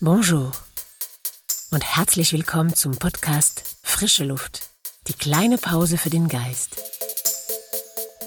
[0.00, 0.52] Bonjour
[1.72, 4.70] und herzlich willkommen zum Podcast Frische Luft,
[5.08, 6.76] die kleine Pause für den Geist.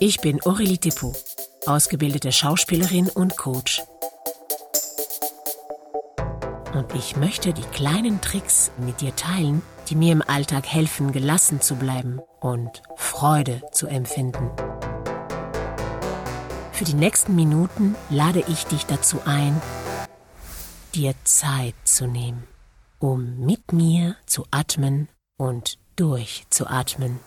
[0.02, 1.16] Ich bin Aurélie Depot,
[1.66, 3.82] ausgebildete Schauspielerin und Coach.
[6.74, 11.62] Und ich möchte die kleinen Tricks mit dir teilen, die mir im Alltag helfen, gelassen
[11.62, 14.52] zu bleiben und Freude zu empfinden.
[16.74, 19.62] Für die nächsten Minuten lade ich dich dazu ein,
[20.92, 22.44] dir Zeit zu nehmen,
[23.00, 27.20] um mit mir zu atmen und durchzuatmen.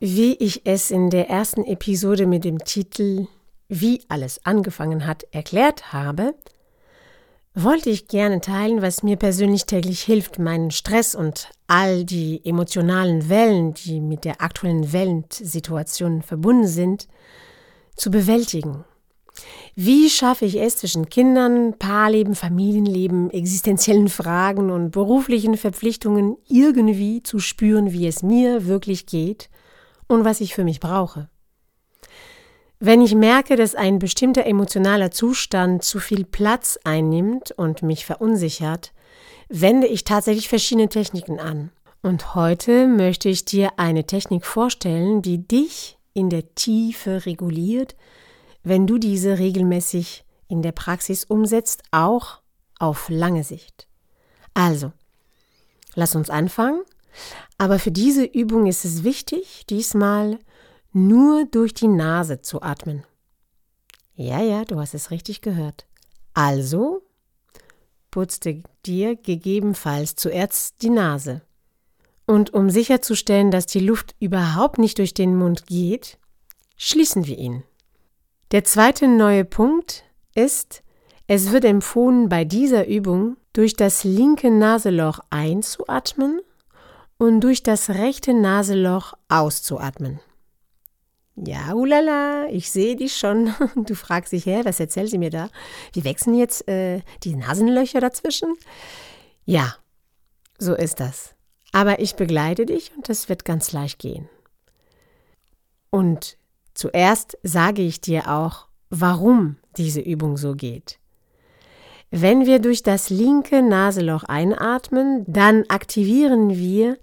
[0.00, 3.26] Wie ich es in der ersten Episode mit dem Titel
[3.68, 6.34] Wie alles angefangen hat erklärt habe,
[7.54, 13.28] wollte ich gerne teilen, was mir persönlich täglich hilft, meinen Stress und all die emotionalen
[13.28, 17.08] Wellen, die mit der aktuellen Weltsituation verbunden sind,
[17.96, 18.84] zu bewältigen
[19.74, 27.38] wie schaffe ich es zwischen Kindern, Paarleben, Familienleben, existenziellen Fragen und beruflichen Verpflichtungen irgendwie zu
[27.38, 29.50] spüren, wie es mir wirklich geht
[30.06, 31.28] und was ich für mich brauche?
[32.80, 38.92] Wenn ich merke, dass ein bestimmter emotionaler Zustand zu viel Platz einnimmt und mich verunsichert,
[39.48, 41.70] wende ich tatsächlich verschiedene Techniken an.
[42.02, 47.96] Und heute möchte ich dir eine Technik vorstellen, die dich in der Tiefe reguliert,
[48.62, 52.40] wenn du diese regelmäßig in der Praxis umsetzt, auch
[52.78, 53.86] auf lange Sicht.
[54.54, 54.92] Also,
[55.94, 56.82] lass uns anfangen.
[57.58, 60.38] Aber für diese Übung ist es wichtig, diesmal
[60.92, 63.04] nur durch die Nase zu atmen.
[64.14, 65.86] Ja, ja, du hast es richtig gehört.
[66.34, 67.02] Also
[68.10, 71.42] putzte dir gegebenenfalls zuerst die Nase.
[72.26, 76.18] Und um sicherzustellen, dass die Luft überhaupt nicht durch den Mund geht,
[76.76, 77.64] schließen wir ihn.
[78.50, 80.04] Der zweite neue Punkt
[80.34, 80.82] ist,
[81.26, 86.40] es wird empfohlen, bei dieser Übung durch das linke Nasenloch einzuatmen
[87.18, 90.20] und durch das rechte Nasenloch auszuatmen.
[91.36, 93.54] Ja, ulala, ich sehe dich schon.
[93.76, 95.50] Du fragst dich, hä, was erzählt sie mir da?
[95.92, 98.54] Wie wechseln jetzt äh, die Nasenlöcher dazwischen?
[99.44, 99.76] Ja,
[100.58, 101.34] so ist das.
[101.72, 104.28] Aber ich begleite dich und das wird ganz leicht gehen.
[105.90, 106.38] Und
[106.78, 111.00] Zuerst sage ich dir auch, warum diese Übung so geht.
[112.12, 116.96] Wenn wir durch das linke Nasenloch einatmen, dann aktivieren wir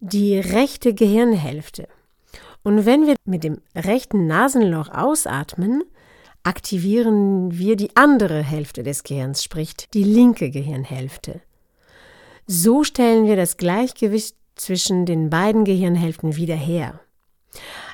[0.00, 1.86] die rechte Gehirnhälfte.
[2.62, 5.84] Und wenn wir mit dem rechten Nasenloch ausatmen,
[6.42, 11.42] aktivieren wir die andere Hälfte des Gehirns, sprich die linke Gehirnhälfte.
[12.46, 17.00] So stellen wir das Gleichgewicht zwischen den beiden Gehirnhälften wieder her.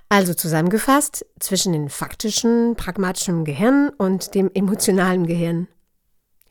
[0.09, 5.67] Also zusammengefasst zwischen dem faktischen, pragmatischen Gehirn und dem emotionalen Gehirn.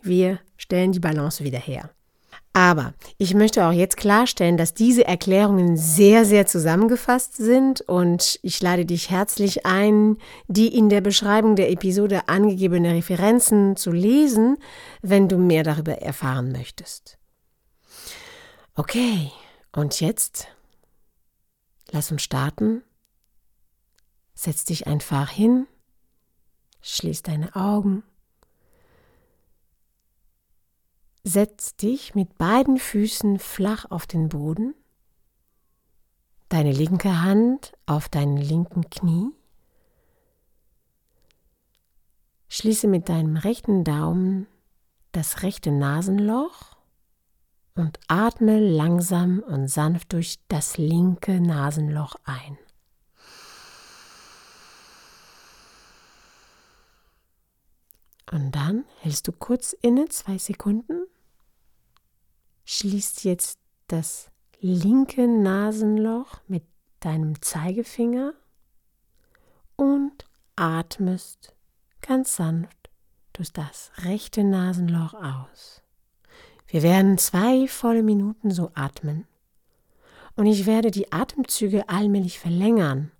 [0.02, 1.90] Wir stellen die Balance wieder her.
[2.52, 8.62] Aber ich möchte auch jetzt klarstellen, dass diese Erklärungen sehr, sehr zusammengefasst sind und ich
[8.62, 10.18] lade dich herzlich ein,
[10.48, 14.58] die in der Beschreibung der Episode angegebene Referenzen zu lesen,
[15.02, 17.18] wenn du mehr darüber erfahren möchtest.
[18.76, 19.32] Okay,
[19.74, 20.48] und jetzt
[21.92, 22.84] lass uns starten
[24.35, 25.66] Setz dich einfach hin,
[26.81, 28.03] schließ deine Augen,
[31.23, 34.75] setz dich mit beiden Füßen flach auf den Boden,
[36.50, 39.31] deine linke Hand auf deinen linken Knie,
[42.50, 44.47] schließe mit deinem rechten Daumen
[45.13, 46.75] das rechte Nasenloch
[47.74, 52.57] und atme langsam und sanft durch das linke Nasenloch ein.
[58.31, 61.06] Und dann hältst du kurz inne, zwei Sekunden,
[62.66, 66.63] schließt jetzt das linke Nasenloch mit
[67.00, 68.34] deinem Zeigefinger
[69.75, 70.25] und
[70.56, 71.53] atmest
[72.02, 72.90] ganz sanft
[73.33, 75.81] durch das rechte Nasenloch aus.
[76.68, 79.27] Wir werden zwei volle Minuten so atmen.
[80.36, 83.12] Und ich werde die Atemzüge allmählich verlängern,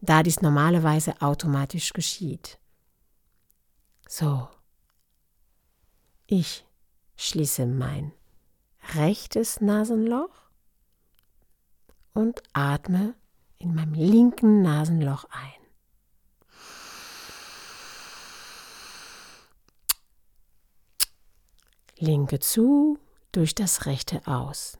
[0.00, 2.58] da dies normalerweise automatisch geschieht.
[4.08, 4.48] So.
[6.26, 6.64] Ich
[7.16, 8.12] schließe mein
[8.94, 10.50] rechtes Nasenloch
[12.12, 13.14] und atme
[13.58, 15.64] in meinem linken Nasenloch ein.
[21.98, 22.98] Linke zu,
[23.32, 24.78] durch das rechte aus.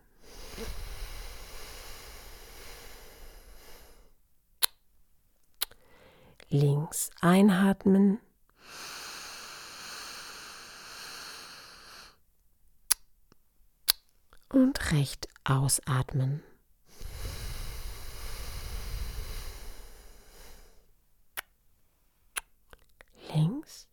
[6.49, 8.21] Links einatmen
[14.55, 16.43] und recht ausatmen.
[23.35, 23.89] Links.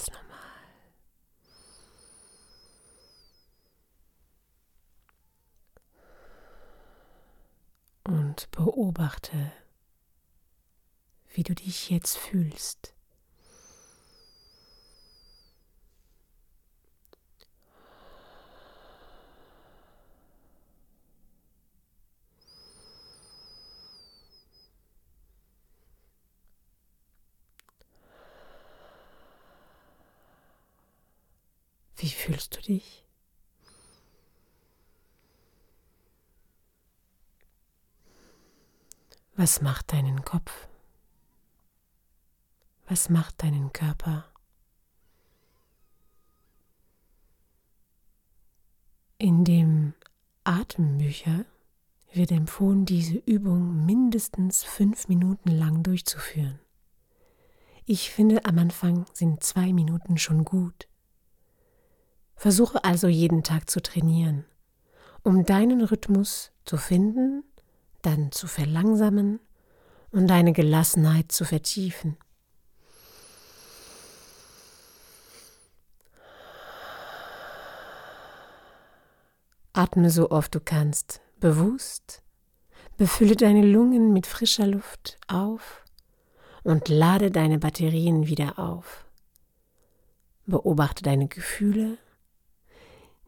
[0.00, 0.28] Ganz normal.
[8.04, 9.52] Und beobachte,
[11.34, 12.94] wie du dich jetzt fühlst.
[32.00, 33.04] Wie fühlst du dich?
[39.36, 40.66] Was macht deinen Kopf?
[42.88, 44.32] Was macht deinen Körper?
[49.18, 49.92] In dem
[50.44, 51.44] Atembücher
[52.14, 56.60] wird empfohlen, diese Übung mindestens fünf Minuten lang durchzuführen.
[57.84, 60.89] Ich finde, am Anfang sind zwei Minuten schon gut.
[62.40, 64.46] Versuche also jeden Tag zu trainieren,
[65.22, 67.44] um deinen Rhythmus zu finden,
[68.00, 69.40] dann zu verlangsamen
[70.10, 72.16] und deine Gelassenheit zu vertiefen.
[79.74, 82.22] Atme so oft du kannst, bewusst,
[82.96, 85.84] befülle deine Lungen mit frischer Luft auf
[86.62, 89.04] und lade deine Batterien wieder auf.
[90.46, 91.98] beobachte deine Gefühle,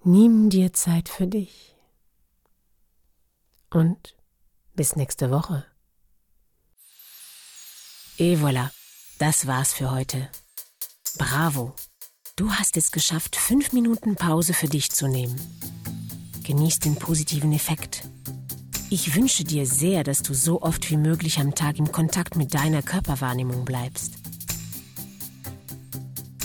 [0.04, 1.74] nimm dir Zeit für dich.
[3.70, 4.16] Und
[4.74, 5.64] bis nächste Woche.
[8.18, 8.70] Et voilà,
[9.18, 10.28] das war's für heute.
[11.18, 11.74] Bravo,
[12.36, 15.40] du hast es geschafft, fünf Minuten Pause für dich zu nehmen.
[16.44, 18.06] Genieß den positiven Effekt.
[18.90, 22.52] Ich wünsche dir sehr, dass du so oft wie möglich am Tag im Kontakt mit
[22.52, 24.14] deiner Körperwahrnehmung bleibst.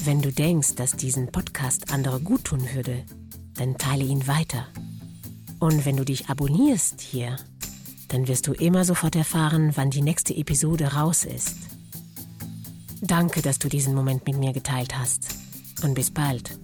[0.06, 3.06] Wenn du denkst, dass diesen Podcast andere gut tun würde,
[3.58, 4.68] dann teile ihn weiter.
[5.60, 7.36] Und wenn du dich abonnierst hier,
[8.08, 11.58] dann wirst du immer sofort erfahren, wann die nächste Episode raus ist.
[13.02, 15.28] Danke, dass du diesen Moment mit mir geteilt hast.
[15.84, 16.58] Und bis bald.